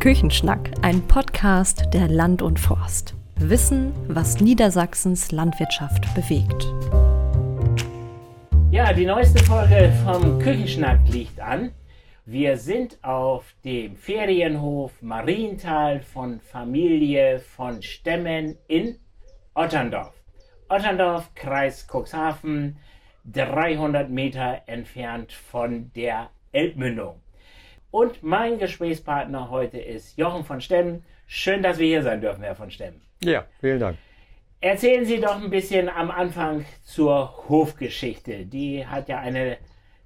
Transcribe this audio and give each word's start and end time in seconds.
Küchenschnack, 0.00 0.70
ein 0.82 1.02
Podcast 1.08 1.92
der 1.92 2.06
Land 2.06 2.40
und 2.40 2.60
Forst. 2.60 3.14
Wissen, 3.34 3.92
was 4.06 4.40
Niedersachsens 4.40 5.32
Landwirtschaft 5.32 6.14
bewegt. 6.14 6.72
Ja, 8.70 8.92
die 8.92 9.06
neueste 9.06 9.42
Folge 9.42 9.92
vom 10.04 10.38
Küchenschnack 10.38 11.00
liegt 11.08 11.40
an. 11.40 11.72
Wir 12.26 12.58
sind 12.58 13.02
auf 13.02 13.52
dem 13.64 13.96
Ferienhof 13.96 15.02
Marienthal 15.02 16.00
von 16.00 16.38
Familie 16.38 17.40
von 17.40 17.82
Stemmen 17.82 18.56
in 18.68 19.00
Otterndorf. 19.54 20.14
Otterndorf, 20.68 21.34
Kreis 21.34 21.88
Cuxhaven, 21.90 22.76
300 23.24 24.08
Meter 24.08 24.62
entfernt 24.66 25.32
von 25.32 25.90
der 25.96 26.30
Elbmündung. 26.52 27.20
Und 27.90 28.22
mein 28.22 28.58
Gesprächspartner 28.58 29.48
heute 29.50 29.78
ist 29.78 30.18
Jochen 30.18 30.44
von 30.44 30.60
Stemmen. 30.60 31.04
Schön, 31.26 31.62
dass 31.62 31.78
wir 31.78 31.86
hier 31.86 32.02
sein 32.02 32.20
dürfen, 32.20 32.42
Herr 32.42 32.54
von 32.54 32.70
Stemmen. 32.70 33.00
Ja, 33.22 33.46
vielen 33.60 33.80
Dank. 33.80 33.96
Erzählen 34.60 35.06
Sie 35.06 35.20
doch 35.20 35.42
ein 35.42 35.48
bisschen 35.48 35.88
am 35.88 36.10
Anfang 36.10 36.66
zur 36.82 37.48
Hofgeschichte. 37.48 38.44
Die 38.44 38.86
hat 38.86 39.08
ja 39.08 39.18
eine 39.20 39.56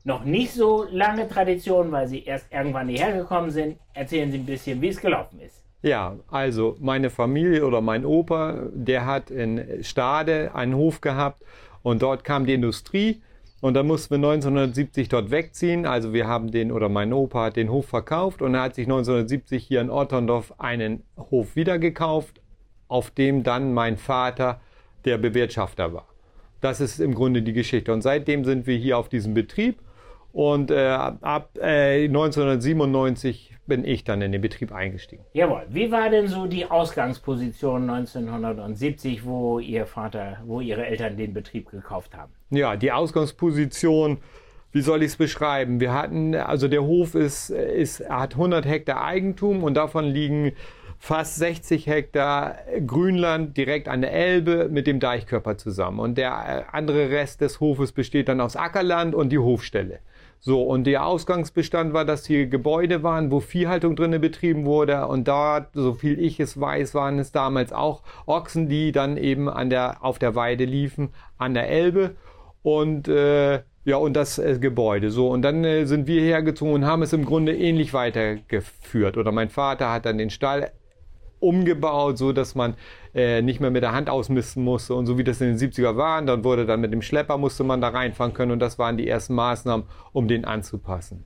noch 0.05 0.25
nicht 0.25 0.53
so 0.53 0.85
lange 0.91 1.29
Tradition, 1.29 1.91
weil 1.91 2.07
Sie 2.07 2.25
erst 2.25 2.53
irgendwann 2.53 2.89
hierher 2.89 3.17
gekommen 3.17 3.51
sind. 3.51 3.79
Erzählen 3.95 4.31
Sie 4.31 4.39
ein 4.39 4.47
bisschen, 4.47 4.81
wie 4.81 4.89
es 4.89 5.01
gelaufen 5.01 5.41
ist. 5.41 5.65
Ja, 5.83 6.17
also 6.29 6.77
meine 6.79 7.11
Familie 7.11 7.67
oder 7.67 7.81
mein 7.81 8.05
Opa, 8.05 8.69
der 8.73 9.07
hat 9.07 9.31
in 9.31 9.83
Stade 9.83 10.55
einen 10.55 10.77
Hof 10.77 11.01
gehabt 11.01 11.43
und 11.83 12.03
dort 12.03 12.23
kam 12.23 12.47
die 12.47 12.55
Industrie 12.55 13.23
und 13.63 13.75
dann 13.75 13.87
mussten 13.87 14.11
wir 14.11 14.17
1970 14.17 15.09
dort 15.09 15.31
wegziehen. 15.31 15.87
Also 15.87 16.13
wir 16.13 16.27
haben 16.27 16.51
den, 16.51 16.73
oder 16.73 16.89
mein 16.89 17.13
Opa 17.13 17.45
hat 17.45 17.57
den 17.57 17.71
Hof 17.71 17.87
verkauft 17.87 18.43
und 18.43 18.57
er 18.57 18.63
hat 18.63 18.75
sich 18.75 18.87
1970 18.87 19.65
hier 19.65 19.81
in 19.81 19.89
Otterndorf 19.89 20.53
einen 20.59 21.05
Hof 21.17 21.55
wieder 21.55 21.79
gekauft, 21.79 22.41
auf 22.89 23.13
dem 23.13 23.45
dann 23.45 23.73
mein 23.73 23.97
Vater 23.97 24.61
der 25.05 25.17
Bewirtschafter 25.17 25.95
war. 25.95 26.09
Das 26.61 26.81
ist 26.81 26.99
im 26.99 27.15
Grunde 27.15 27.41
die 27.43 27.53
Geschichte. 27.53 27.93
Und 27.93 28.03
seitdem 28.03 28.45
sind 28.45 28.67
wir 28.67 28.77
hier 28.77 28.99
auf 28.99 29.09
diesem 29.09 29.33
Betrieb 29.33 29.79
und 30.33 30.71
äh, 30.71 30.87
ab 30.87 31.59
äh, 31.61 32.05
1997 32.05 33.53
bin 33.67 33.85
ich 33.85 34.05
dann 34.05 34.23
in 34.23 34.33
den 34.33 34.41
Betrieb 34.41 34.73
eingestiegen. 34.73 35.25
Jawohl. 35.35 35.65
Wie 35.69 35.93
war 35.93 36.11
denn 36.11 36.27
so 36.27 36.47
die 36.47 36.67
Ausgangsposition 36.67 37.89
1970, 37.89 39.25
wo 39.25 39.59
Ihr 39.61 39.87
Vater, 39.87 40.39
wo 40.45 40.61
Ihre 40.61 40.87
Eltern 40.87 41.17
den 41.17 41.33
Betrieb 41.33 41.71
gekauft 41.71 42.17
haben? 42.17 42.33
Ja, 42.51 42.77
die 42.77 42.91
Ausgangsposition, 42.91 44.19
wie 44.73 44.81
soll 44.81 45.03
ich 45.03 45.13
es 45.13 45.17
beschreiben? 45.17 45.81
Wir 45.81 45.93
hatten, 45.93 46.35
also 46.35 46.67
der 46.67 46.83
Hof 46.83 47.15
ist, 47.15 47.51
ist, 47.51 48.09
hat 48.09 48.35
100 48.35 48.67
Hektar 48.67 49.05
Eigentum 49.05 49.63
und 49.63 49.75
davon 49.75 50.07
liegen 50.07 50.53
fast 50.99 51.37
60 51.37 51.87
Hektar 51.87 52.59
Grünland 52.87 53.57
direkt 53.57 53.89
an 53.89 54.03
der 54.03 54.13
Elbe 54.13 54.69
mit 54.71 54.87
dem 54.87 54.99
Deichkörper 54.99 55.57
zusammen. 55.59 55.99
Und 55.99 56.17
der 56.17 56.31
äh, 56.31 56.77
andere 56.77 57.11
Rest 57.11 57.41
des 57.41 57.59
Hofes 57.59 57.93
besteht 57.93 58.29
dann 58.29 58.41
aus 58.41 58.57
Ackerland 58.57 59.15
und 59.15 59.31
die 59.31 59.39
Hofstelle. 59.39 59.99
So, 60.45 60.61
und 60.65 60.89
der 60.89 61.07
Ausgangsbestand 61.07 61.93
war, 61.93 62.05
dass 62.05 62.27
hier 62.27 62.49
Gebäude 62.49 63.05
waren, 63.05 63.31
wo 63.31 63.39
Viehhaltung 63.39 63.95
drinnen 63.95 64.21
betrieben 64.21 64.65
wurde. 64.65 65.07
Und 65.07 65.29
dort, 65.29 65.69
so 65.73 65.95
viel 65.95 66.19
ich 66.19 66.41
es 66.41 66.61
weiß, 66.61 66.95
waren 66.97 67.21
es 67.21 67.31
damals 67.31 67.73
auch 67.73 68.03
Ochsen, 68.27 68.69
die 68.69 68.91
dann 68.91 69.17
eben 69.17 69.49
an 69.49 69.71
der, 69.71 70.05
auf 70.05 70.19
der 70.19 70.35
Weide 70.35 70.65
liefen, 70.65 71.11
an 71.39 71.55
der 71.55 71.69
Elbe. 71.69 72.17
Und 72.65 73.07
äh, 73.07 73.63
ja, 73.85 73.97
und 73.97 74.15
das 74.15 74.41
äh, 74.41 74.59
Gebäude. 74.59 75.13
So, 75.13 75.29
und 75.29 75.43
dann 75.43 75.63
äh, 75.65 75.85
sind 75.87 76.09
wir 76.09 76.21
hergezogen 76.21 76.75
und 76.75 76.87
haben 76.87 77.03
es 77.03 77.13
im 77.13 77.25
Grunde 77.25 77.57
ähnlich 77.57 77.95
weitergeführt. 77.95 79.17
Oder 79.17 79.31
mein 79.31 79.49
Vater 79.49 79.93
hat 79.93 80.07
dann 80.07 80.19
den 80.19 80.31
Stall 80.31 80.73
umgebaut, 81.43 82.19
so 82.19 82.33
dass 82.33 82.55
man 82.55 82.75
äh, 83.15 83.43
nicht 83.43 83.61
mehr 83.61 83.71
mit 83.71 83.83
der 83.83 83.93
Hand 83.93 84.09
ausmisten 84.09 84.63
musste 84.63 84.95
und 84.95 85.07
so 85.07 85.19
wie 85.19 85.25
das 85.25 85.41
in 85.41 85.49
den 85.49 85.59
70er 85.59 85.97
waren, 85.97 86.27
dann 86.27 86.45
wurde 86.45 86.67
dann 86.67 86.81
mit 86.81 86.93
dem 86.93 87.03
Schlepper 87.03 87.39
musste 87.39 87.65
man 87.65 87.81
da 87.81 87.89
reinfahren 87.89 88.33
können 88.33 88.53
und 88.53 88.61
das 88.61 88.79
waren 88.79 88.97
die 88.97 89.09
ersten 89.09 89.35
Maßnahmen, 89.35 89.87
um 90.13 90.29
den 90.29 90.45
anzupassen. 90.45 91.25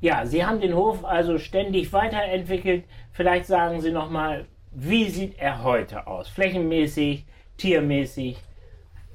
Ja, 0.00 0.26
Sie 0.26 0.44
haben 0.44 0.60
den 0.60 0.74
Hof 0.74 1.04
also 1.04 1.38
ständig 1.38 1.92
weiterentwickelt. 1.92 2.84
Vielleicht 3.12 3.46
sagen 3.46 3.80
Sie 3.80 3.90
noch 3.90 4.10
mal, 4.10 4.46
wie 4.70 5.08
sieht 5.08 5.38
er 5.38 5.64
heute 5.64 6.06
aus? 6.06 6.28
Flächenmäßig, 6.28 7.24
tiermäßig? 7.56 8.36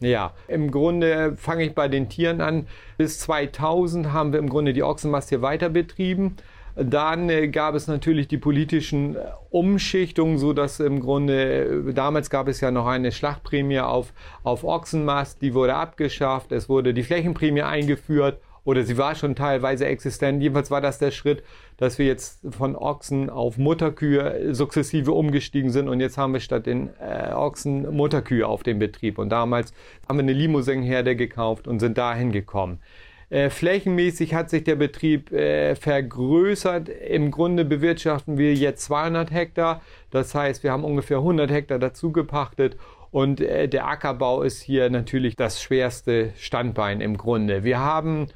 Ja, 0.02 0.34
im 0.48 0.72
Grunde 0.72 1.36
fange 1.36 1.64
ich 1.64 1.76
bei 1.76 1.88
den 1.88 2.10
Tieren 2.10 2.42
an. 2.42 2.68
Bis 2.98 3.20
2000 3.20 4.12
haben 4.12 4.34
wir 4.34 4.40
im 4.40 4.50
Grunde 4.50 4.74
die 4.74 4.82
Ochsenmast 4.82 5.30
hier 5.30 5.44
weiter 5.44 5.70
betrieben. 5.70 6.38
Dann 6.76 7.30
äh, 7.30 7.48
gab 7.48 7.76
es 7.76 7.88
natürlich 7.88 8.28
die 8.28 8.38
politischen 8.38 9.16
äh, 9.16 9.20
Umschichtungen, 9.50 10.38
so 10.38 10.54
dass 10.54 10.80
im 10.80 11.00
Grunde 11.00 11.90
äh, 11.90 11.94
damals 11.94 12.30
gab 12.30 12.48
es 12.48 12.62
ja 12.62 12.72
noch 12.72 12.88
eine 12.88 13.12
Schlachtprämie 13.12 13.80
auf, 13.80 14.14
auf 14.44 14.64
Ochsenmast, 14.64 15.42
die 15.42 15.54
wurde 15.54 15.76
abgeschafft. 15.76 16.52
Es 16.52 16.70
wurde 16.70 16.94
die 16.94 17.04
Flächenprämie 17.04 17.64
eingeführt 17.64 18.40
oder 18.64 18.84
sie 18.84 18.98
war 18.98 19.16
schon 19.16 19.36
teilweise 19.36 19.86
existent. 19.88 20.42
Jedenfalls 20.42 20.70
war 20.70 20.82
das 20.82 21.00
der 21.00 21.12
Schritt, 21.12 21.44
dass 21.78 21.98
wir 21.98 22.06
jetzt 22.06 22.42
von 22.52 22.76
Ochsen 22.76 23.30
auf 23.30 23.58
Mutterkühe 23.58 24.54
sukzessive 24.54 25.14
umgestiegen 25.14 25.72
sind 25.72 25.90
und 25.90 26.00
jetzt 26.00 26.18
haben 26.18 26.34
wir 26.34 26.40
statt 26.40 26.68
den 26.68 26.90
äh, 27.00 27.34
Ochsen 27.34 27.96
Mutterkühe 27.96 28.48
auf 28.48 28.64
dem 28.64 28.80
Betrieb. 28.80 29.18
Und 29.18 29.30
damals 29.30 29.74
haben 30.08 30.18
wir 30.18 30.24
eine 30.24 30.34
Limousinherde 30.34 31.16
gekauft 31.16 31.68
und 31.68 31.80
sind 31.80 31.98
dahin 31.98 32.32
gekommen. 32.32 32.80
Äh, 33.32 33.50
flächenmäßig 33.50 34.34
hat 34.34 34.50
sich 34.50 34.66
der 34.66 34.76
Betrieb 34.76 35.32
äh, 35.32 35.76
vergrößert. 35.76 36.90
Im 36.90 37.32
Grunde 37.32 37.64
bewirtschaften 37.64 38.38
wir 38.38 38.54
jetzt 38.54 38.84
200 38.84 39.32
Hektar. 39.32 39.82
Das 40.10 40.36
heißt, 40.36 40.64
wir 40.64 40.74
haben 40.74 40.84
ungefähr 40.84 41.20
100 41.20 41.50
Hektar 41.50 41.80
dazu 41.80 42.12
gepachtet. 42.12 42.76
Und 43.10 43.40
äh, 43.40 43.70
der 43.70 43.88
Ackerbau 43.88 44.44
ist 44.44 44.62
hier 44.62 44.90
natürlich 44.90 45.38
das 45.38 45.62
schwerste 45.62 46.34
Standbein 46.36 47.00
im 47.00 47.16
Grunde. 47.16 47.64
Wir 47.64 47.80
haben 47.80 48.28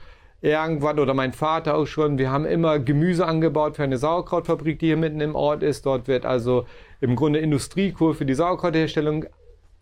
irgendwann 0.42 0.98
oder 0.98 1.14
mein 1.14 1.34
Vater 1.34 1.76
auch 1.76 1.88
schon, 1.88 2.18
wir 2.18 2.32
haben 2.32 2.46
immer 2.46 2.80
Gemüse 2.80 3.26
angebaut 3.26 3.76
für 3.76 3.84
eine 3.84 3.98
Sauerkrautfabrik, 3.98 4.80
die 4.80 4.88
hier 4.88 4.98
mitten 4.98 5.20
im 5.20 5.36
Ort 5.36 5.62
ist. 5.62 5.86
Dort 5.86 6.08
wird 6.08 6.26
also 6.26 6.66
im 7.02 7.18
Grunde 7.18 7.40
Industriekur 7.40 8.16
für 8.16 8.26
die 8.26 8.34
Sauerkrautherstellung 8.34 9.26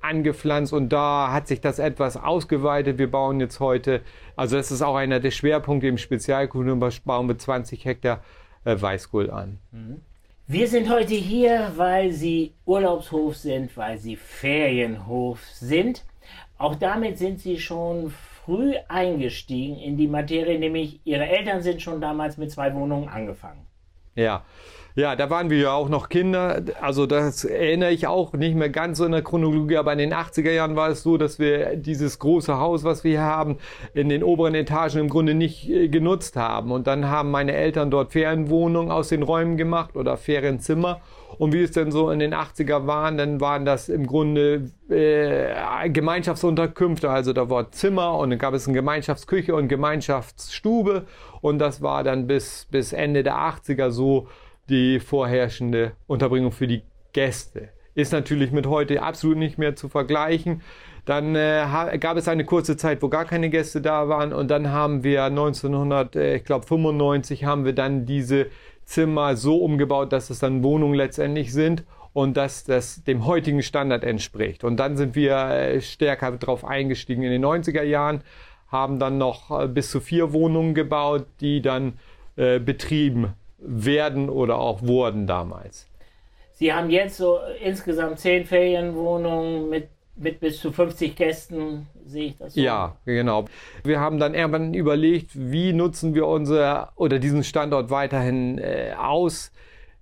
angepflanzt 0.04 0.74
und 0.74 0.90
da 0.90 1.32
hat 1.32 1.48
sich 1.48 1.62
das 1.62 1.80
etwas 1.80 2.18
ausgeweitet. 2.18 2.98
Wir 2.98 3.10
bauen 3.10 3.40
jetzt 3.40 3.60
heute, 3.60 4.02
also 4.36 4.56
das 4.58 4.72
ist 4.72 4.82
auch 4.82 4.96
einer 4.96 5.20
der 5.20 5.32
Schwerpunkte 5.32 5.88
im 5.88 5.98
Spezialkuchen, 5.98 6.80
bauen 7.06 7.28
wir 7.28 7.38
20 7.38 7.86
Hektar 7.86 8.22
äh, 8.66 8.80
Weißkohl 8.80 9.32
an. 9.32 9.60
Mhm. 9.72 10.02
Wir 10.46 10.68
sind 10.68 10.90
heute 10.90 11.14
hier, 11.14 11.72
weil 11.78 12.12
Sie 12.12 12.54
Urlaubshof 12.66 13.38
sind, 13.38 13.76
weil 13.78 13.98
Sie 13.98 14.18
Ferienhof 14.18 15.42
sind. 15.54 16.04
Auch 16.58 16.76
damit 16.76 17.18
sind 17.18 17.40
Sie 17.40 17.60
schon 17.60 18.12
früh 18.44 18.74
eingestiegen 18.90 19.78
in 19.78 19.96
die 19.96 20.08
Materie, 20.08 20.60
nämlich 20.60 21.00
Ihre 21.06 21.26
Eltern 21.26 21.62
sind 21.62 21.82
schon 21.82 22.02
damals 22.02 22.38
mit 22.38 22.52
zwei 22.52 22.74
Wohnungen 22.76 23.08
angefangen. 23.08 23.66
Ja, 24.16 24.44
ja, 24.96 25.16
da 25.16 25.32
waren 25.32 25.50
wir 25.50 25.58
ja 25.58 25.74
auch 25.74 25.90
noch 25.90 26.08
Kinder. 26.08 26.62
Also 26.80 27.08
das 27.08 27.46
erinnere 27.46 27.92
ich 27.92 28.06
auch 28.06 28.34
nicht 28.34 28.56
mehr 28.56 28.70
ganz 28.70 29.00
so 29.00 29.06
in 29.06 29.12
der 29.12 29.24
Chronologie, 29.24 29.78
aber 29.78 29.92
in 29.94 29.98
den 29.98 30.14
80er 30.14 30.52
Jahren 30.52 30.76
war 30.76 30.90
es 30.90 31.02
so, 31.02 31.18
dass 31.18 31.40
wir 31.40 31.76
dieses 31.78 32.20
große 32.20 32.60
Haus, 32.60 32.84
was 32.84 33.04
wir 33.04 33.12
hier 33.12 33.22
haben, 33.22 33.58
in 33.96 34.08
den 34.10 34.24
oberen 34.24 34.54
Etagen 34.54 35.00
im 35.00 35.10
Grunde 35.10 35.34
nicht 35.34 35.68
äh, 35.68 35.88
genutzt 35.88 36.36
haben. 36.36 36.72
Und 36.72 36.86
dann 36.86 37.10
haben 37.10 37.32
meine 37.32 37.54
Eltern 37.54 37.90
dort 37.90 38.12
Ferienwohnungen 38.12 38.92
aus 38.92 39.10
den 39.10 39.24
Räumen 39.24 39.58
gemacht 39.58 39.96
oder 39.96 40.16
Ferienzimmer. 40.16 41.02
Und 41.44 41.52
wie 41.52 41.62
es 41.62 41.72
denn 41.72 41.92
so 41.92 42.10
in 42.10 42.20
den 42.20 42.34
80er 42.34 42.88
waren, 42.88 43.18
dann 43.18 43.42
waren 43.42 43.66
das 43.66 43.90
im 43.90 44.08
Grunde 44.08 44.72
äh, 44.88 45.90
Gemeinschaftsunterkünfte. 45.90 47.10
Also 47.10 47.34
da 47.34 47.50
war 47.50 47.70
Zimmer 47.70 48.18
und 48.18 48.30
dann 48.30 48.40
gab 48.40 48.54
es 48.54 48.66
eine 48.66 48.76
Gemeinschaftsküche 48.76 49.54
und 49.54 49.68
Gemeinschaftsstube. 49.68 51.06
Und 51.42 51.60
das 51.60 51.82
war 51.82 52.06
dann 52.06 52.28
bis, 52.28 52.70
bis 52.72 52.94
Ende 52.94 53.24
der 53.24 53.36
80er 53.36 53.90
so, 53.92 54.30
die 54.70 55.02
vorherrschende 55.02 55.92
Unterbringung 56.08 56.54
für 56.54 56.66
die 56.66 56.84
Gäste. 57.12 57.68
Ist 57.94 58.14
natürlich 58.14 58.54
mit 58.54 58.66
heute 58.66 59.04
absolut 59.04 59.38
nicht 59.38 59.58
mehr 59.58 59.76
zu 59.76 59.90
vergleichen. 59.90 60.62
Dann 61.06 61.36
äh, 61.36 61.98
gab 62.00 62.18
es 62.18 62.28
eine 62.28 62.46
kurze 62.46 62.78
Zeit, 62.78 63.02
wo 63.02 63.10
gar 63.10 63.26
keine 63.26 63.50
Gäste 63.50 63.82
da 63.82 64.08
waren 64.08 64.32
und 64.32 64.50
dann 64.50 64.72
haben 64.72 65.04
wir 65.04 65.26
1995 65.26 67.42
äh, 67.42 67.46
haben 67.46 67.66
wir 67.66 67.74
dann 67.74 68.06
diese 68.06 68.48
Zimmer 68.86 69.36
so 69.36 69.58
umgebaut, 69.58 70.14
dass 70.14 70.30
es 70.30 70.40
dann 70.40 70.64
Wohnungen 70.64 70.96
letztendlich 70.96 71.52
sind 71.52 71.84
und 72.14 72.38
dass 72.38 72.64
das 72.64 73.04
dem 73.04 73.26
heutigen 73.26 73.64
Standard 73.64 74.04
entspricht. 74.04 74.64
Und 74.64 74.78
dann 74.78 74.96
sind 74.96 75.16
wir 75.16 75.36
äh, 75.36 75.82
stärker 75.82 76.32
darauf 76.32 76.64
eingestiegen 76.64 77.24
in 77.24 77.32
den 77.32 77.44
90er 77.44 77.84
Jahren, 77.84 78.22
haben 78.70 79.00
dann 79.00 79.18
noch 79.18 79.60
äh, 79.60 79.68
bis 79.68 79.92
zu 79.92 80.00
vier 80.00 80.32
Wohnungen 80.32 80.74
gebaut, 80.74 81.26
die 81.42 81.62
dann 81.62 81.94
äh, 82.36 82.60
betrieben 82.60 83.34
werden 83.58 84.30
oder 84.30 84.60
auch 84.60 84.84
wurden 84.84 85.28
damals. 85.28 85.88
Sie 86.52 86.72
haben 86.72 86.90
jetzt 86.90 87.18
so 87.18 87.40
insgesamt 87.64 88.20
zehn 88.20 88.46
Ferienwohnungen 88.46 89.70
mit, 89.70 89.90
mit 90.16 90.40
bis 90.40 90.60
zu 90.60 90.72
50 90.72 91.16
Gästen, 91.16 91.88
sehe 92.06 92.28
ich 92.28 92.38
das 92.38 92.54
so? 92.54 92.62
Ja, 92.62 92.96
genau. 93.06 93.46
Wir 93.84 94.00
haben 94.00 94.20
dann 94.20 94.36
irgendwann 94.36 94.74
überlegt, 94.74 95.32
wie 95.34 95.74
nutzen 95.74 96.14
wir 96.14 96.28
unser 96.28 96.92
oder 96.96 97.20
diesen 97.20 97.44
Standort 97.44 97.90
weiterhin 97.90 98.58
äh, 98.60 98.94
aus. 98.98 99.52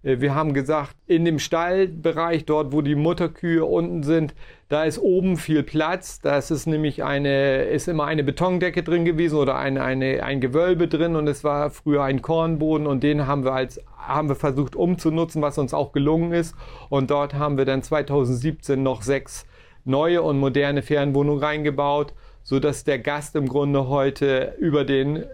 Äh, 0.03 0.19
wir 0.19 0.35
haben 0.35 0.53
gesagt, 0.53 0.95
in 1.07 1.25
dem 1.25 1.39
Stallbereich, 1.39 2.45
dort 2.45 2.73
wo 2.73 2.81
die 2.81 2.95
Mutterkühe 2.95 3.63
unten 3.63 4.03
sind, 4.03 4.33
da 4.67 4.83
ist 4.83 4.99
oben 4.99 5.37
viel 5.37 5.63
Platz. 5.63 6.21
Da 6.21 6.37
ist 6.37 6.67
nämlich 6.67 7.03
eine, 7.03 7.63
ist 7.63 7.87
immer 7.87 8.05
eine 8.05 8.23
Betondecke 8.23 8.83
drin 8.83 9.05
gewesen 9.05 9.37
oder 9.37 9.57
eine, 9.57 9.83
eine, 9.83 10.23
ein 10.23 10.41
Gewölbe 10.41 10.87
drin 10.87 11.15
und 11.15 11.27
es 11.27 11.43
war 11.43 11.69
früher 11.69 12.03
ein 12.03 12.21
Kornboden 12.21 12.87
und 12.87 13.03
den 13.03 13.27
haben 13.27 13.43
wir 13.43 13.53
als 13.53 13.81
haben 13.97 14.29
wir 14.29 14.35
versucht 14.35 14.75
umzunutzen, 14.75 15.41
was 15.41 15.57
uns 15.57 15.73
auch 15.73 15.91
gelungen 15.91 16.33
ist. 16.33 16.55
Und 16.89 17.11
dort 17.11 17.35
haben 17.35 17.57
wir 17.57 17.65
dann 17.65 17.83
2017 17.83 18.81
noch 18.81 19.03
sechs 19.03 19.45
neue 19.85 20.21
und 20.21 20.39
moderne 20.39 20.81
Ferienwohnungen 20.81 21.43
reingebaut, 21.43 22.13
sodass 22.43 22.83
der 22.83 22.99
Gast 22.99 23.35
im 23.35 23.47
Grunde 23.47 23.87
heute 23.87 24.55
über 24.59 24.83
den 24.83 25.25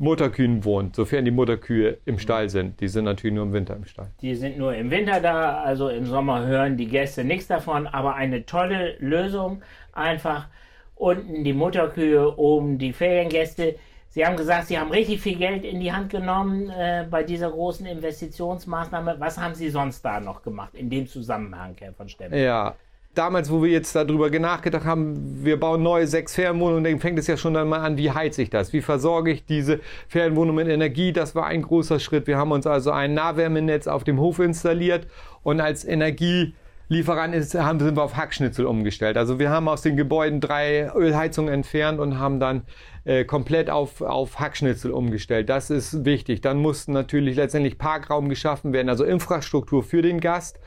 Mutterkühen 0.00 0.64
wohnt, 0.64 0.96
sofern 0.96 1.26
die 1.26 1.30
Mutterkühe 1.30 1.98
im 2.06 2.18
Stall 2.18 2.48
sind. 2.48 2.80
Die 2.80 2.88
sind 2.88 3.04
natürlich 3.04 3.34
nur 3.34 3.44
im 3.44 3.52
Winter 3.52 3.76
im 3.76 3.84
Stall. 3.84 4.10
Die 4.22 4.34
sind 4.34 4.56
nur 4.56 4.74
im 4.74 4.90
Winter 4.90 5.20
da, 5.20 5.60
also 5.60 5.90
im 5.90 6.06
Sommer 6.06 6.46
hören 6.46 6.78
die 6.78 6.86
Gäste 6.86 7.22
nichts 7.22 7.48
davon, 7.48 7.86
aber 7.86 8.14
eine 8.14 8.46
tolle 8.46 8.96
Lösung. 8.98 9.62
Einfach 9.92 10.48
unten 10.94 11.44
die 11.44 11.52
Mutterkühe, 11.52 12.38
oben 12.38 12.78
die 12.78 12.94
Feriengäste. 12.94 13.76
Sie 14.08 14.24
haben 14.24 14.36
gesagt, 14.36 14.68
Sie 14.68 14.78
haben 14.78 14.90
richtig 14.90 15.20
viel 15.20 15.36
Geld 15.36 15.64
in 15.64 15.80
die 15.80 15.92
Hand 15.92 16.10
genommen 16.10 16.70
äh, 16.70 17.06
bei 17.08 17.22
dieser 17.22 17.50
großen 17.50 17.84
Investitionsmaßnahme. 17.84 19.16
Was 19.18 19.38
haben 19.38 19.54
Sie 19.54 19.68
sonst 19.68 20.02
da 20.02 20.18
noch 20.18 20.42
gemacht 20.42 20.74
in 20.74 20.88
dem 20.88 21.06
Zusammenhang, 21.06 21.76
Herr 21.78 21.92
von 21.92 22.08
Stemmen? 22.08 22.38
Ja, 22.38 22.74
damals, 23.14 23.50
wo 23.50 23.62
wir 23.62 23.70
jetzt 23.70 23.94
darüber 23.94 24.30
nachgedacht 24.30 24.84
haben, 24.84 25.44
wir 25.44 25.58
bauen 25.58 25.82
neue 25.82 26.06
sechs 26.06 26.34
Ferienwohnungen, 26.34 26.84
dann 26.84 27.00
fängt 27.00 27.18
es 27.18 27.26
ja 27.26 27.36
schon 27.36 27.54
dann 27.54 27.68
mal 27.68 27.80
an, 27.80 27.96
wie 27.96 28.10
heize 28.10 28.42
ich 28.42 28.50
das? 28.50 28.72
Wie 28.72 28.82
versorge 28.82 29.32
ich 29.32 29.44
diese 29.44 29.80
Ferienwohnungen 30.08 30.64
mit 30.64 30.72
Energie? 30.72 31.12
Das 31.12 31.34
war 31.34 31.46
ein 31.46 31.62
großer 31.62 31.98
Schritt. 31.98 32.26
Wir 32.26 32.38
haben 32.38 32.52
uns 32.52 32.66
also 32.66 32.92
ein 32.92 33.14
Nahwärmenetz 33.14 33.88
auf 33.88 34.04
dem 34.04 34.20
Hof 34.20 34.38
installiert 34.38 35.06
und 35.42 35.60
als 35.60 35.84
Energielieferant 35.84 37.34
ist, 37.34 37.54
haben, 37.54 37.80
sind 37.80 37.96
wir 37.96 38.02
auf 38.02 38.16
Hackschnitzel 38.16 38.64
umgestellt. 38.64 39.16
Also 39.16 39.38
wir 39.38 39.50
haben 39.50 39.68
aus 39.68 39.82
den 39.82 39.96
Gebäuden 39.96 40.40
drei 40.40 40.90
Ölheizungen 40.94 41.52
entfernt 41.52 41.98
und 41.98 42.18
haben 42.18 42.38
dann 42.38 42.62
äh, 43.04 43.24
komplett 43.24 43.70
auf, 43.70 44.02
auf 44.02 44.38
Hackschnitzel 44.38 44.92
umgestellt. 44.92 45.48
Das 45.48 45.70
ist 45.70 46.04
wichtig. 46.04 46.42
Dann 46.42 46.58
mussten 46.58 46.92
natürlich 46.92 47.34
letztendlich 47.34 47.76
Parkraum 47.76 48.28
geschaffen 48.28 48.72
werden, 48.72 48.88
also 48.88 49.04
Infrastruktur 49.04 49.82
für 49.82 50.00
den 50.00 50.20
Gast 50.20 50.60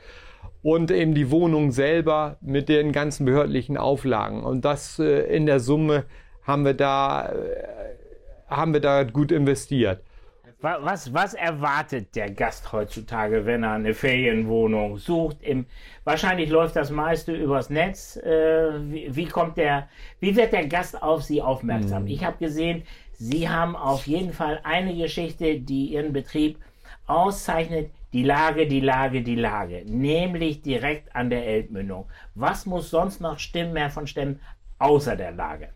und 0.64 0.90
eben 0.90 1.14
die 1.14 1.30
Wohnung 1.30 1.72
selber 1.72 2.38
mit 2.40 2.70
den 2.70 2.90
ganzen 2.90 3.26
behördlichen 3.26 3.76
Auflagen. 3.76 4.42
Und 4.42 4.64
das 4.64 4.98
äh, 4.98 5.20
in 5.36 5.44
der 5.44 5.60
Summe 5.60 6.04
haben 6.42 6.64
wir 6.64 6.72
da, 6.72 7.28
äh, 7.28 7.34
haben 8.48 8.72
wir 8.72 8.80
da 8.80 9.04
gut 9.04 9.30
investiert. 9.30 10.00
Was, 10.60 11.12
was 11.12 11.34
erwartet 11.34 12.16
der 12.16 12.30
Gast 12.30 12.72
heutzutage, 12.72 13.44
wenn 13.44 13.62
er 13.62 13.72
eine 13.72 13.92
Ferienwohnung 13.92 14.96
sucht? 14.96 15.36
Im, 15.42 15.66
wahrscheinlich 16.04 16.48
läuft 16.48 16.76
das 16.76 16.90
meiste 16.90 17.32
übers 17.34 17.68
Netz. 17.68 18.16
Äh, 18.16 18.70
wie, 18.90 19.14
wie, 19.14 19.26
kommt 19.26 19.58
der, 19.58 19.90
wie 20.20 20.34
wird 20.34 20.54
der 20.54 20.66
Gast 20.66 21.02
auf 21.02 21.22
Sie 21.22 21.42
aufmerksam? 21.42 22.04
Mhm. 22.04 22.08
Ich 22.08 22.24
habe 22.24 22.38
gesehen, 22.38 22.84
Sie 23.12 23.50
haben 23.50 23.76
auf 23.76 24.06
jeden 24.06 24.32
Fall 24.32 24.60
eine 24.64 24.96
Geschichte, 24.96 25.60
die 25.60 25.92
Ihren 25.92 26.14
Betrieb 26.14 26.56
auszeichnet, 27.06 27.90
die 28.14 28.22
Lage, 28.22 28.68
die 28.68 28.80
Lage, 28.80 29.22
die 29.22 29.34
Lage, 29.34 29.82
nämlich 29.86 30.62
direkt 30.62 31.14
an 31.16 31.30
der 31.30 31.46
Elbmündung. 31.46 32.06
Was 32.36 32.64
muss 32.64 32.88
sonst 32.88 33.20
noch 33.20 33.40
stimmen, 33.40 33.72
mehr 33.72 33.90
von 33.90 34.06
stimmen, 34.06 34.38
außer 34.78 35.16
der 35.16 35.32
Lage? 35.32 35.70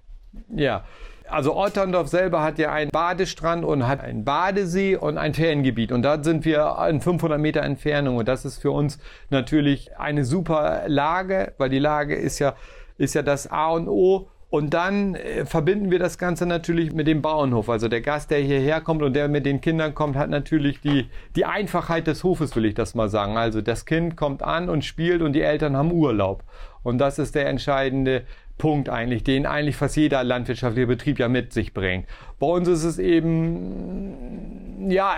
Ja, 0.54 0.84
also 1.28 1.56
Otterndorf 1.56 2.06
selber 2.06 2.42
hat 2.44 2.60
ja 2.60 2.72
einen 2.72 2.92
Badestrand 2.92 3.64
und 3.64 3.88
hat 3.88 4.00
einen 4.00 4.24
Badesee 4.24 4.94
und 4.94 5.18
ein 5.18 5.34
Feriengebiet. 5.34 5.90
Und 5.90 6.02
da 6.02 6.22
sind 6.22 6.44
wir 6.44 6.76
in 6.88 7.00
500 7.00 7.40
Meter 7.40 7.62
Entfernung. 7.62 8.18
Und 8.18 8.28
das 8.28 8.44
ist 8.44 8.58
für 8.58 8.70
uns 8.70 9.00
natürlich 9.30 9.98
eine 9.98 10.24
super 10.24 10.84
Lage, 10.86 11.54
weil 11.58 11.70
die 11.70 11.80
Lage 11.80 12.14
ist 12.14 12.38
ja, 12.38 12.54
ist 12.98 13.16
ja 13.16 13.22
das 13.22 13.50
A 13.50 13.70
und 13.70 13.88
O 13.88 14.28
und 14.50 14.72
dann 14.72 15.14
äh, 15.14 15.44
verbinden 15.44 15.90
wir 15.90 15.98
das 15.98 16.16
Ganze 16.16 16.46
natürlich 16.46 16.92
mit 16.92 17.06
dem 17.06 17.20
Bauernhof. 17.20 17.68
Also 17.68 17.88
der 17.88 18.00
Gast, 18.00 18.30
der 18.30 18.38
hierher 18.38 18.80
kommt 18.80 19.02
und 19.02 19.12
der 19.12 19.28
mit 19.28 19.44
den 19.44 19.60
Kindern 19.60 19.94
kommt, 19.94 20.16
hat 20.16 20.30
natürlich 20.30 20.80
die, 20.80 21.08
die 21.36 21.44
Einfachheit 21.44 22.06
des 22.06 22.24
Hofes, 22.24 22.56
will 22.56 22.64
ich 22.64 22.74
das 22.74 22.94
mal 22.94 23.10
sagen. 23.10 23.36
Also 23.36 23.60
das 23.60 23.84
Kind 23.84 24.16
kommt 24.16 24.42
an 24.42 24.70
und 24.70 24.84
spielt 24.84 25.20
und 25.20 25.34
die 25.34 25.42
Eltern 25.42 25.76
haben 25.76 25.92
Urlaub. 25.92 26.44
Und 26.82 26.98
das 26.98 27.18
ist 27.18 27.34
der 27.34 27.46
entscheidende 27.48 28.24
Punkt 28.56 28.88
eigentlich, 28.88 29.22
den 29.22 29.44
eigentlich 29.46 29.76
fast 29.76 29.96
jeder 29.96 30.24
landwirtschaftliche 30.24 30.86
Betrieb 30.86 31.18
ja 31.18 31.28
mit 31.28 31.52
sich 31.52 31.74
bringt. 31.74 32.06
Bei 32.38 32.46
uns 32.46 32.68
ist 32.68 32.84
es 32.84 32.98
eben, 32.98 34.88
ja, 34.88 35.16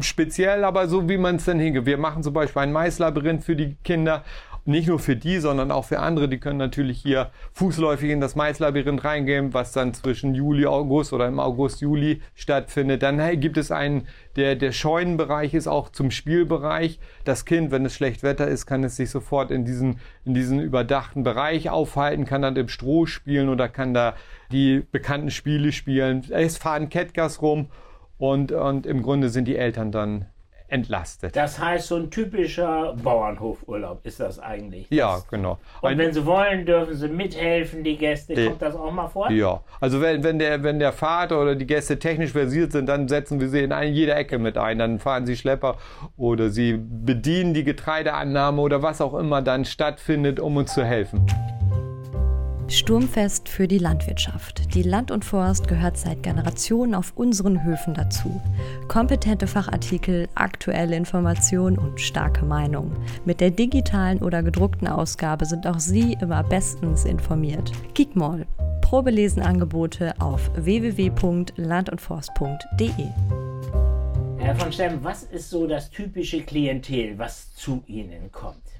speziell, 0.00 0.64
aber 0.64 0.88
so 0.88 1.08
wie 1.08 1.18
man 1.18 1.36
es 1.36 1.44
dann 1.44 1.58
hingeht. 1.58 1.86
Wir 1.86 1.98
machen 1.98 2.22
zum 2.22 2.32
Beispiel 2.32 2.62
ein 2.62 2.72
Maislabyrinth 2.72 3.44
für 3.44 3.56
die 3.56 3.76
Kinder 3.84 4.24
nicht 4.68 4.86
nur 4.86 4.98
für 4.98 5.16
die, 5.16 5.38
sondern 5.38 5.70
auch 5.70 5.86
für 5.86 5.98
andere. 5.98 6.28
Die 6.28 6.38
können 6.38 6.58
natürlich 6.58 7.00
hier 7.00 7.30
fußläufig 7.52 8.10
in 8.10 8.20
das 8.20 8.36
Maislabyrinth 8.36 9.02
reingehen, 9.02 9.54
was 9.54 9.72
dann 9.72 9.94
zwischen 9.94 10.34
Juli, 10.34 10.66
August 10.66 11.12
oder 11.12 11.26
im 11.26 11.40
August, 11.40 11.80
Juli 11.80 12.20
stattfindet. 12.34 13.02
Dann 13.02 13.40
gibt 13.40 13.56
es 13.56 13.70
einen, 13.70 14.06
der, 14.36 14.54
der 14.56 14.72
Scheunenbereich 14.72 15.54
ist 15.54 15.66
auch 15.66 15.88
zum 15.88 16.10
Spielbereich. 16.10 17.00
Das 17.24 17.44
Kind, 17.44 17.70
wenn 17.70 17.84
es 17.86 17.94
schlecht 17.94 18.22
Wetter 18.22 18.46
ist, 18.46 18.66
kann 18.66 18.84
es 18.84 18.96
sich 18.96 19.10
sofort 19.10 19.50
in 19.50 19.64
diesen, 19.64 20.00
in 20.24 20.34
diesen 20.34 20.60
überdachten 20.60 21.24
Bereich 21.24 21.70
aufhalten, 21.70 22.26
kann 22.26 22.42
dann 22.42 22.56
im 22.56 22.68
Stroh 22.68 23.06
spielen 23.06 23.48
oder 23.48 23.68
kann 23.68 23.94
da 23.94 24.14
die 24.52 24.84
bekannten 24.92 25.30
Spiele 25.30 25.72
spielen. 25.72 26.24
Es 26.30 26.58
fahren 26.58 26.90
Kettgas 26.90 27.40
rum 27.40 27.68
und, 28.18 28.52
und 28.52 28.86
im 28.86 29.02
Grunde 29.02 29.30
sind 29.30 29.46
die 29.46 29.56
Eltern 29.56 29.92
dann 29.92 30.26
entlastet. 30.68 31.34
Das 31.34 31.58
heißt, 31.58 31.88
so 31.88 31.96
ein 31.96 32.10
typischer 32.10 32.94
Bauernhofurlaub 33.02 34.04
ist 34.04 34.20
das 34.20 34.38
eigentlich. 34.38 34.86
Ja, 34.90 35.22
genau. 35.30 35.58
Und 35.80 35.90
ein, 35.90 35.98
wenn 35.98 36.12
Sie 36.12 36.24
wollen, 36.26 36.66
dürfen 36.66 36.94
Sie 36.94 37.08
mithelfen, 37.08 37.82
die 37.82 37.96
Gäste. 37.96 38.34
Die, 38.34 38.46
Kommt 38.46 38.62
das 38.62 38.76
auch 38.76 38.92
mal 38.92 39.08
vor? 39.08 39.30
Ja, 39.30 39.62
also 39.80 40.00
wenn, 40.00 40.22
wenn, 40.22 40.38
der, 40.38 40.62
wenn 40.62 40.78
der 40.78 40.92
Vater 40.92 41.40
oder 41.40 41.54
die 41.54 41.66
Gäste 41.66 41.98
technisch 41.98 42.32
versiert 42.32 42.72
sind, 42.72 42.86
dann 42.86 43.08
setzen 43.08 43.40
wir 43.40 43.48
sie 43.48 43.60
in 43.60 43.72
eine, 43.72 43.90
jede 43.90 44.14
Ecke 44.14 44.38
mit 44.38 44.58
ein. 44.58 44.78
Dann 44.78 44.98
fahren 44.98 45.26
sie 45.26 45.36
Schlepper 45.36 45.76
oder 46.16 46.50
sie 46.50 46.78
bedienen 46.78 47.54
die 47.54 47.64
Getreideannahme 47.64 48.60
oder 48.60 48.82
was 48.82 49.00
auch 49.00 49.14
immer 49.14 49.42
dann 49.42 49.64
stattfindet, 49.64 50.38
um 50.38 50.56
uns 50.56 50.74
zu 50.74 50.84
helfen. 50.84 51.26
Sturmfest 52.70 53.48
für 53.48 53.66
die 53.66 53.78
Landwirtschaft. 53.78 54.74
Die 54.74 54.82
Land 54.82 55.10
und 55.10 55.24
Forst 55.24 55.68
gehört 55.68 55.96
seit 55.96 56.22
Generationen 56.22 56.94
auf 56.94 57.14
unseren 57.16 57.64
Höfen 57.64 57.94
dazu. 57.94 58.42
Kompetente 58.88 59.46
Fachartikel, 59.46 60.28
aktuelle 60.34 60.94
Informationen 60.94 61.78
und 61.78 61.98
starke 61.98 62.44
Meinungen. 62.44 62.94
Mit 63.24 63.40
der 63.40 63.50
digitalen 63.50 64.18
oder 64.18 64.42
gedruckten 64.42 64.86
Ausgabe 64.86 65.46
sind 65.46 65.66
auch 65.66 65.78
Sie 65.78 66.18
immer 66.20 66.42
bestens 66.42 67.06
informiert. 67.06 67.72
Geekmall. 67.94 68.46
Probelesenangebote 68.82 70.12
auf 70.20 70.50
www.landundforst.de. 70.54 73.06
Herr 74.38 74.56
von 74.56 74.72
Stemm, 74.72 75.02
was 75.02 75.22
ist 75.24 75.50
so 75.50 75.66
das 75.66 75.90
typische 75.90 76.42
Klientel, 76.42 77.18
was 77.18 77.52
zu 77.54 77.82
Ihnen 77.86 78.30
kommt? 78.30 78.77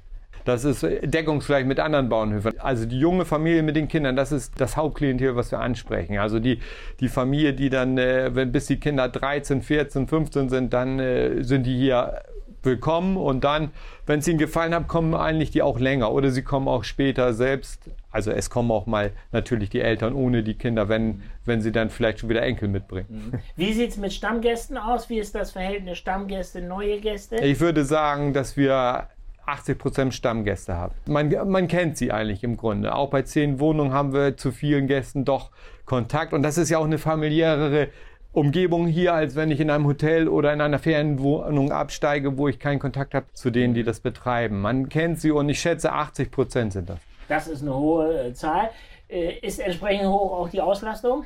Das 0.49 0.63
ist 0.63 0.81
deckungsgleich 0.81 1.63
mit 1.63 1.79
anderen 1.79 2.09
Bauernhöfen. 2.09 2.59
Also 2.59 2.87
die 2.87 2.99
junge 2.99 3.23
Familie 3.23 3.61
mit 3.61 3.75
den 3.75 3.87
Kindern, 3.87 4.15
das 4.15 4.31
ist 4.31 4.59
das 4.59 4.77
Hauptklientel, 4.77 5.35
was 5.35 5.51
wir 5.51 5.59
ansprechen. 5.59 6.17
Also 6.17 6.39
die, 6.39 6.59
die 6.99 7.07
Familie, 7.07 7.53
die 7.53 7.69
dann, 7.69 7.99
äh, 7.99 8.33
wenn 8.33 8.51
bis 8.51 8.65
die 8.65 8.79
Kinder 8.79 9.09
13, 9.09 9.61
14, 9.61 10.07
15 10.07 10.49
sind, 10.49 10.73
dann 10.73 10.97
äh, 10.97 11.43
sind 11.43 11.67
die 11.67 11.77
hier 11.77 12.23
willkommen 12.63 13.15
und 13.15 13.43
dann, 13.43 13.69
wenn 14.07 14.19
es 14.19 14.27
ihnen 14.27 14.39
gefallen 14.39 14.73
hat, 14.73 14.87
kommen 14.87 15.13
eigentlich 15.13 15.51
die 15.51 15.61
auch 15.61 15.79
länger 15.79 16.11
oder 16.11 16.31
sie 16.31 16.41
kommen 16.41 16.67
auch 16.67 16.83
später 16.83 17.33
selbst. 17.33 17.83
Also 18.11 18.31
es 18.31 18.49
kommen 18.49 18.71
auch 18.71 18.87
mal 18.87 19.11
natürlich 19.31 19.69
die 19.69 19.81
Eltern 19.81 20.13
ohne 20.13 20.41
die 20.41 20.55
Kinder, 20.55 20.89
wenn, 20.89 21.21
wenn 21.45 21.61
sie 21.61 21.71
dann 21.71 21.91
vielleicht 21.91 22.19
schon 22.19 22.29
wieder 22.29 22.41
Enkel 22.41 22.69
mitbringen. 22.69 23.31
Mhm. 23.31 23.39
Wie 23.55 23.73
sieht 23.73 23.91
es 23.91 23.97
mit 23.97 24.13
Stammgästen 24.13 24.79
aus? 24.79 25.11
Wie 25.11 25.19
ist 25.19 25.35
das 25.35 25.51
Verhältnis 25.51 25.99
Stammgäste, 25.99 26.63
neue 26.63 26.99
Gäste? 26.99 27.35
Ich 27.35 27.59
würde 27.59 27.85
sagen, 27.85 28.33
dass 28.33 28.57
wir 28.57 29.09
80% 29.53 30.11
Stammgäste 30.11 30.75
habe. 30.75 30.93
Man, 31.07 31.33
man 31.49 31.67
kennt 31.67 31.97
sie 31.97 32.11
eigentlich 32.11 32.43
im 32.43 32.57
Grunde. 32.57 32.95
Auch 32.95 33.09
bei 33.09 33.21
zehn 33.21 33.59
Wohnungen 33.59 33.93
haben 33.93 34.13
wir 34.13 34.37
zu 34.37 34.51
vielen 34.51 34.87
Gästen 34.87 35.25
doch 35.25 35.51
Kontakt. 35.85 36.33
Und 36.33 36.43
das 36.43 36.57
ist 36.57 36.69
ja 36.69 36.77
auch 36.77 36.85
eine 36.85 36.97
familiärere 36.97 37.89
Umgebung 38.31 38.87
hier, 38.87 39.13
als 39.13 39.35
wenn 39.35 39.49
ich 39.49 39.59
in 39.59 39.69
einem 39.69 39.87
Hotel 39.87 40.27
oder 40.27 40.53
in 40.53 40.61
einer 40.61 40.77
Ferienwohnung 40.77 41.71
absteige, 41.71 42.37
wo 42.37 42.47
ich 42.47 42.59
keinen 42.59 42.79
Kontakt 42.79 43.15
habe 43.15 43.25
zu 43.33 43.49
denen, 43.49 43.73
die 43.73 43.83
das 43.83 43.99
betreiben. 43.99 44.61
Man 44.61 44.87
kennt 44.87 45.19
sie 45.19 45.31
und 45.31 45.49
ich 45.49 45.59
schätze 45.59 45.93
80% 45.93 46.71
sind 46.71 46.89
das. 46.89 46.99
Das 47.27 47.47
ist 47.47 47.61
eine 47.61 47.75
hohe 47.75 48.27
äh, 48.27 48.33
Zahl. 48.33 48.69
Äh, 49.07 49.39
ist 49.39 49.59
entsprechend 49.59 50.07
hoch 50.07 50.31
auch 50.31 50.49
die 50.49 50.61
Auslastung? 50.61 51.25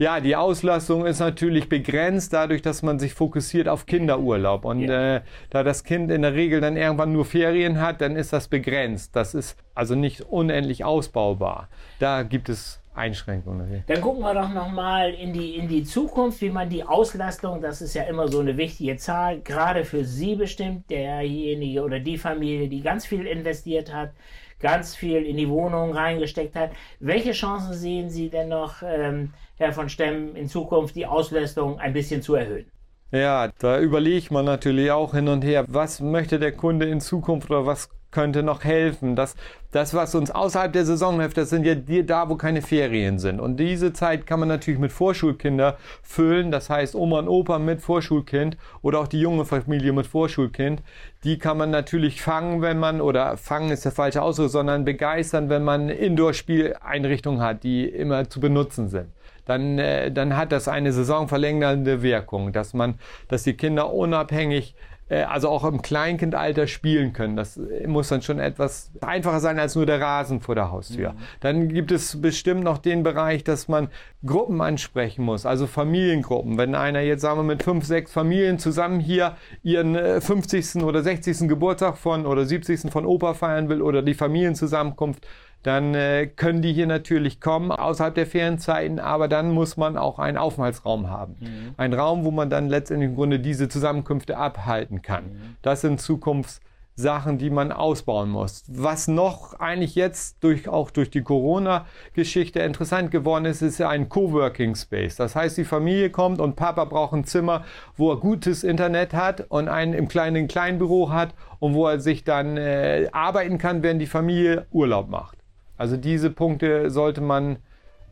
Ja, 0.00 0.18
die 0.18 0.34
Auslastung 0.34 1.04
ist 1.04 1.18
natürlich 1.18 1.68
begrenzt 1.68 2.32
dadurch, 2.32 2.62
dass 2.62 2.82
man 2.82 2.98
sich 2.98 3.12
fokussiert 3.12 3.68
auf 3.68 3.84
Kinderurlaub. 3.84 4.64
Und 4.64 4.80
ja. 4.80 5.16
äh, 5.16 5.20
da 5.50 5.62
das 5.62 5.84
Kind 5.84 6.10
in 6.10 6.22
der 6.22 6.32
Regel 6.32 6.62
dann 6.62 6.78
irgendwann 6.78 7.12
nur 7.12 7.26
Ferien 7.26 7.82
hat, 7.82 8.00
dann 8.00 8.16
ist 8.16 8.32
das 8.32 8.48
begrenzt. 8.48 9.14
Das 9.14 9.34
ist 9.34 9.58
also 9.74 9.94
nicht 9.94 10.22
unendlich 10.22 10.86
ausbaubar. 10.86 11.68
Da 11.98 12.22
gibt 12.22 12.48
es 12.48 12.80
Einschränkungen. 12.94 13.84
Dann 13.88 14.00
gucken 14.00 14.22
wir 14.22 14.32
doch 14.32 14.48
nochmal 14.48 15.10
in 15.10 15.34
die, 15.34 15.56
in 15.56 15.68
die 15.68 15.84
Zukunft, 15.84 16.40
wie 16.40 16.48
man 16.48 16.70
die 16.70 16.82
Auslastung, 16.82 17.60
das 17.60 17.82
ist 17.82 17.92
ja 17.92 18.04
immer 18.04 18.26
so 18.28 18.40
eine 18.40 18.56
wichtige 18.56 18.96
Zahl, 18.96 19.40
gerade 19.40 19.84
für 19.84 20.06
Sie 20.06 20.34
bestimmt, 20.34 20.88
derjenige 20.88 21.82
oder 21.82 22.00
die 22.00 22.16
Familie, 22.16 22.68
die 22.68 22.80
ganz 22.80 23.04
viel 23.04 23.26
investiert 23.26 23.92
hat, 23.92 24.12
ganz 24.60 24.94
viel 24.94 25.24
in 25.24 25.36
die 25.36 25.48
Wohnung 25.48 25.92
reingesteckt 25.92 26.54
hat. 26.54 26.70
Welche 27.00 27.32
Chancen 27.32 27.74
sehen 27.74 28.10
Sie 28.10 28.28
denn 28.28 28.48
noch, 28.48 28.82
ähm, 28.82 29.32
Herr 29.56 29.72
von 29.72 29.88
Stemm, 29.88 30.36
in 30.36 30.48
Zukunft 30.48 30.94
die 30.94 31.06
Auslastung 31.06 31.78
ein 31.78 31.92
bisschen 31.92 32.22
zu 32.22 32.34
erhöhen? 32.34 32.70
Ja, 33.12 33.50
da 33.58 33.80
überlegt 33.80 34.30
man 34.30 34.44
natürlich 34.44 34.90
auch 34.92 35.14
hin 35.14 35.26
und 35.26 35.42
her, 35.42 35.64
was 35.68 36.00
möchte 36.00 36.38
der 36.38 36.52
Kunde 36.52 36.86
in 36.86 37.00
Zukunft 37.00 37.50
oder 37.50 37.66
was 37.66 37.88
könnte 38.10 38.42
noch 38.42 38.64
helfen. 38.64 39.16
Das, 39.16 39.36
das, 39.70 39.94
was 39.94 40.14
uns 40.14 40.30
außerhalb 40.30 40.72
der 40.72 40.84
Saison 40.84 41.20
hilft, 41.20 41.36
das 41.36 41.50
sind 41.50 41.64
ja 41.64 41.74
die 41.74 42.04
da, 42.04 42.28
wo 42.28 42.36
keine 42.36 42.62
Ferien 42.62 43.18
sind. 43.18 43.40
Und 43.40 43.58
diese 43.58 43.92
Zeit 43.92 44.26
kann 44.26 44.40
man 44.40 44.48
natürlich 44.48 44.80
mit 44.80 44.92
Vorschulkinder 44.92 45.76
füllen. 46.02 46.50
Das 46.50 46.70
heißt, 46.70 46.94
Oma 46.94 47.20
und 47.20 47.28
Opa 47.28 47.58
mit 47.58 47.80
Vorschulkind 47.80 48.56
oder 48.82 49.00
auch 49.00 49.08
die 49.08 49.20
junge 49.20 49.44
Familie 49.44 49.92
mit 49.92 50.06
Vorschulkind. 50.06 50.82
Die 51.24 51.38
kann 51.38 51.58
man 51.58 51.70
natürlich 51.70 52.22
fangen, 52.22 52.62
wenn 52.62 52.78
man, 52.78 53.00
oder 53.00 53.36
fangen 53.36 53.70
ist 53.70 53.84
der 53.84 53.92
falsche 53.92 54.22
Ausdruck, 54.22 54.50
sondern 54.50 54.84
begeistern, 54.84 55.48
wenn 55.48 55.62
man 55.62 55.88
Indoor-Spieleinrichtungen 55.88 57.40
hat, 57.40 57.62
die 57.62 57.84
immer 57.84 58.28
zu 58.28 58.40
benutzen 58.40 58.88
sind 58.88 59.08
dann, 59.50 59.78
äh, 59.78 60.12
dann 60.12 60.36
hat 60.36 60.52
das 60.52 60.68
eine 60.68 60.92
saisonverlängernde 60.92 62.02
Wirkung, 62.02 62.52
dass 62.52 62.72
man, 62.72 62.94
dass 63.28 63.42
die 63.42 63.54
Kinder 63.54 63.92
unabhängig 63.92 64.74
also 65.16 65.48
auch 65.48 65.64
im 65.64 65.82
Kleinkindalter 65.82 66.66
spielen 66.66 67.12
können. 67.12 67.36
Das 67.36 67.60
muss 67.86 68.08
dann 68.08 68.22
schon 68.22 68.38
etwas 68.38 68.92
einfacher 69.00 69.40
sein 69.40 69.58
als 69.58 69.74
nur 69.74 69.86
der 69.86 70.00
Rasen 70.00 70.40
vor 70.40 70.54
der 70.54 70.70
Haustür. 70.70 71.12
Mhm. 71.12 71.16
Dann 71.40 71.68
gibt 71.68 71.92
es 71.92 72.20
bestimmt 72.20 72.62
noch 72.62 72.78
den 72.78 73.02
Bereich, 73.02 73.42
dass 73.44 73.68
man 73.68 73.88
Gruppen 74.24 74.60
ansprechen 74.60 75.24
muss, 75.24 75.46
also 75.46 75.66
Familiengruppen. 75.66 76.58
Wenn 76.58 76.74
einer 76.74 77.00
jetzt, 77.00 77.22
sagen 77.22 77.40
wir, 77.40 77.44
mit 77.44 77.62
fünf, 77.62 77.84
sechs 77.84 78.12
Familien 78.12 78.58
zusammen 78.58 79.00
hier 79.00 79.36
ihren 79.62 80.20
50. 80.20 80.76
Äh, 80.76 80.82
oder 80.82 81.02
60. 81.02 81.48
Geburtstag 81.48 81.96
von 81.96 82.26
oder 82.26 82.44
70. 82.44 82.90
von 82.90 83.06
Opa 83.06 83.34
feiern 83.34 83.68
will 83.68 83.82
oder 83.82 84.02
die 84.02 84.14
Familienzusammenkunft, 84.14 85.26
dann 85.62 85.94
äh, 85.94 86.26
können 86.26 86.62
die 86.62 86.72
hier 86.72 86.86
natürlich 86.86 87.40
kommen 87.40 87.70
außerhalb 87.70 88.14
der 88.14 88.26
Ferienzeiten, 88.26 88.98
aber 88.98 89.28
dann 89.28 89.50
muss 89.50 89.76
man 89.76 89.98
auch 89.98 90.18
einen 90.18 90.38
Aufenthaltsraum 90.38 91.10
haben. 91.10 91.36
Mhm. 91.40 91.74
Ein 91.76 91.92
Raum, 91.92 92.24
wo 92.24 92.30
man 92.30 92.48
dann 92.48 92.68
letztendlich 92.68 93.10
im 93.10 93.16
Grunde 93.16 93.40
diese 93.40 93.68
Zusammenkünfte 93.68 94.38
abhalten 94.38 95.02
kann. 95.02 95.24
Mhm. 95.24 95.56
Das 95.60 95.82
sind 95.82 96.00
Zukunftssachen, 96.00 97.36
die 97.36 97.50
man 97.50 97.72
ausbauen 97.72 98.30
muss. 98.30 98.64
Was 98.68 99.06
noch 99.06 99.60
eigentlich 99.60 99.94
jetzt 99.96 100.42
durch, 100.42 100.66
auch 100.66 100.90
durch 100.90 101.10
die 101.10 101.22
Corona-Geschichte 101.22 102.60
interessant 102.60 103.10
geworden 103.10 103.44
ist, 103.44 103.60
ist 103.60 103.82
ein 103.82 104.08
Coworking 104.08 104.74
Space. 104.76 105.16
Das 105.16 105.36
heißt, 105.36 105.58
die 105.58 105.64
Familie 105.64 106.08
kommt 106.08 106.40
und 106.40 106.56
Papa 106.56 106.86
braucht 106.86 107.12
ein 107.12 107.24
Zimmer, 107.24 107.64
wo 107.98 108.10
er 108.12 108.16
gutes 108.16 108.64
Internet 108.64 109.12
hat 109.12 109.44
und 109.50 109.68
ein 109.68 109.92
im 109.92 110.08
kleinen 110.08 110.48
Kleinbüro 110.48 111.10
hat 111.10 111.34
und 111.58 111.74
wo 111.74 111.86
er 111.86 112.00
sich 112.00 112.24
dann 112.24 112.56
äh, 112.56 113.08
arbeiten 113.12 113.58
kann, 113.58 113.82
während 113.82 114.00
die 114.00 114.06
Familie 114.06 114.66
Urlaub 114.70 115.10
macht. 115.10 115.39
Also 115.80 115.96
diese 115.96 116.28
Punkte 116.28 116.90
sollte 116.90 117.22
man 117.22 117.56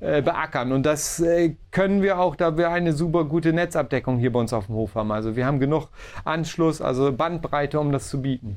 äh, 0.01 0.23
beackern. 0.23 0.73
Und 0.73 0.87
das 0.87 1.21
äh, 1.21 1.55
können 1.71 2.01
wir 2.01 2.19
auch, 2.19 2.35
da 2.35 2.57
wir 2.57 2.71
eine 2.71 2.95
super 2.95 3.25
gute 3.25 3.53
Netzabdeckung 3.53 4.19
hier 4.19 4.33
bei 4.33 4.41
uns 4.41 4.55
auf 4.55 4.67
dem 4.67 4.75
Hof 4.75 4.95
haben. 4.95 5.13
Also 5.13 5.37
wir 5.37 5.45
haben 5.45 5.61
genug 5.61 5.89
Anschluss, 6.25 6.81
also 6.81 7.13
Bandbreite, 7.13 7.79
um 7.79 7.93
das 7.93 8.09
zu 8.09 8.23
bieten. 8.23 8.57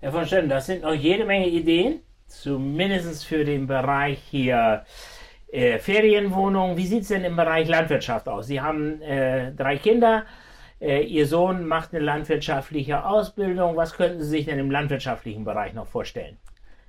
Herr 0.00 0.12
von 0.12 0.26
Stetten, 0.26 0.50
das 0.50 0.66
sind 0.66 0.82
noch 0.82 0.92
jede 0.92 1.24
Menge 1.24 1.48
Ideen, 1.48 2.00
zumindest 2.26 3.24
für 3.24 3.46
den 3.46 3.66
Bereich 3.66 4.18
hier 4.30 4.84
äh, 5.50 5.78
Ferienwohnungen. 5.78 6.76
Wie 6.76 6.86
sieht 6.86 7.02
es 7.02 7.08
denn 7.08 7.24
im 7.24 7.36
Bereich 7.36 7.66
Landwirtschaft 7.66 8.28
aus? 8.28 8.46
Sie 8.46 8.60
haben 8.60 9.00
äh, 9.00 9.52
drei 9.52 9.78
Kinder. 9.78 10.24
Äh, 10.82 11.04
Ihr 11.04 11.26
Sohn 11.26 11.66
macht 11.66 11.94
eine 11.94 12.04
landwirtschaftliche 12.04 13.06
Ausbildung. 13.06 13.76
Was 13.76 13.94
könnten 13.94 14.20
Sie 14.22 14.28
sich 14.28 14.44
denn 14.44 14.58
im 14.58 14.70
landwirtschaftlichen 14.70 15.44
Bereich 15.44 15.72
noch 15.72 15.86
vorstellen? 15.86 16.36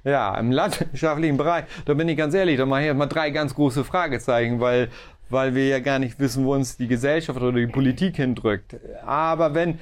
Ja, 0.03 0.35
im 0.37 0.51
landwirtschaftlichen 0.51 1.37
Bereich, 1.37 1.65
da 1.85 1.93
bin 1.93 2.09
ich 2.09 2.17
ganz 2.17 2.33
ehrlich, 2.33 2.57
da 2.57 2.65
mache 2.65 2.87
ich 2.87 2.93
mal 2.93 3.05
drei 3.05 3.29
ganz 3.29 3.53
große 3.53 3.83
Fragezeichen, 3.83 4.59
weil, 4.59 4.89
weil 5.29 5.53
wir 5.53 5.67
ja 5.67 5.79
gar 5.79 5.99
nicht 5.99 6.19
wissen, 6.19 6.43
wo 6.43 6.55
uns 6.55 6.75
die 6.75 6.87
Gesellschaft 6.87 7.39
oder 7.39 7.51
die 7.51 7.67
Politik 7.67 8.15
hindrückt. 8.15 8.77
Aber 9.05 9.53
wenn, 9.53 9.79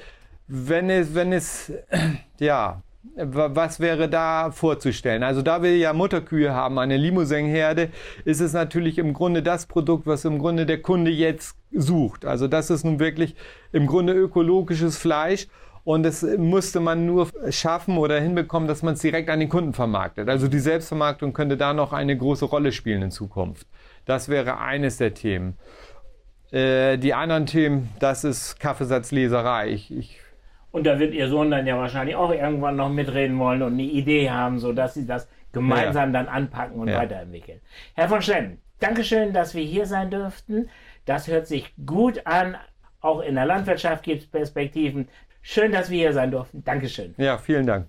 wenn 0.47 0.89
es, 0.89 1.15
wenn 1.15 1.31
es, 1.31 1.71
ja, 2.39 2.81
was 3.15 3.79
wäre 3.79 4.09
da 4.09 4.51
vorzustellen? 4.51 5.23
Also 5.23 5.41
da 5.41 5.63
wir 5.63 5.77
ja 5.77 5.93
Mutterkühe 5.93 6.53
haben, 6.53 6.77
eine 6.79 6.97
Limousin-Herde, 6.97 7.89
ist 8.25 8.41
es 8.41 8.51
natürlich 8.51 8.97
im 8.97 9.13
Grunde 9.13 9.41
das 9.41 9.67
Produkt, 9.67 10.05
was 10.05 10.25
im 10.25 10.37
Grunde 10.37 10.65
der 10.65 10.81
Kunde 10.81 11.11
jetzt 11.11 11.55
sucht. 11.71 12.25
Also 12.25 12.47
das 12.47 12.69
ist 12.69 12.83
nun 12.83 12.99
wirklich 12.99 13.35
im 13.71 13.87
Grunde 13.87 14.13
ökologisches 14.13 14.97
Fleisch 14.97 15.47
und 15.83 16.03
das 16.03 16.23
musste 16.37 16.79
man 16.79 17.05
nur 17.05 17.29
schaffen 17.49 17.97
oder 17.97 18.19
hinbekommen, 18.19 18.67
dass 18.67 18.83
man 18.83 18.93
es 18.93 19.01
direkt 19.01 19.29
an 19.29 19.39
den 19.39 19.49
Kunden 19.49 19.73
vermarktet. 19.73 20.29
Also 20.29 20.47
die 20.47 20.59
Selbstvermarktung 20.59 21.33
könnte 21.33 21.57
da 21.57 21.73
noch 21.73 21.93
eine 21.93 22.15
große 22.15 22.45
Rolle 22.45 22.71
spielen 22.71 23.01
in 23.01 23.11
Zukunft. 23.11 23.67
Das 24.05 24.29
wäre 24.29 24.59
eines 24.59 24.97
der 24.97 25.13
Themen. 25.13 25.57
Äh, 26.51 26.97
die 26.97 27.13
anderen 27.13 27.45
Themen, 27.45 27.89
das 27.99 28.23
ist 28.23 28.59
Kaffeesatzleserei. 28.59 29.69
Ich, 29.69 29.95
ich 29.95 30.19
und 30.71 30.85
da 30.85 30.99
wird 30.99 31.13
Ihr 31.13 31.27
Sohn 31.29 31.49
dann 31.49 31.65
ja 31.65 31.77
wahrscheinlich 31.77 32.15
auch 32.15 32.31
irgendwann 32.31 32.75
noch 32.75 32.89
mitreden 32.89 33.39
wollen 33.39 33.61
und 33.61 33.73
eine 33.73 33.83
Idee 33.83 34.29
haben, 34.29 34.59
sodass 34.59 34.93
Sie 34.93 35.05
das 35.05 35.27
gemeinsam 35.51 36.13
ja. 36.13 36.23
dann 36.23 36.27
anpacken 36.27 36.79
und 36.79 36.89
ja. 36.89 36.97
weiterentwickeln. 36.97 37.59
Herr 37.95 38.07
von 38.07 38.21
Schlemmen, 38.21 38.59
Dankeschön, 38.79 39.33
dass 39.33 39.55
wir 39.55 39.63
hier 39.63 39.85
sein 39.85 40.09
dürften. 40.09 40.69
Das 41.05 41.27
hört 41.27 41.47
sich 41.47 41.73
gut 41.85 42.25
an. 42.25 42.55
Auch 43.01 43.21
in 43.21 43.35
der 43.35 43.45
Landwirtschaft 43.45 44.03
gibt 44.03 44.23
es 44.23 44.29
Perspektiven. 44.29 45.09
Schön, 45.41 45.71
dass 45.71 45.89
wir 45.89 45.97
hier 45.99 46.13
sein 46.13 46.31
durften. 46.31 46.63
Dankeschön. 46.63 47.15
Ja, 47.17 47.37
vielen 47.37 47.65
Dank. 47.65 47.87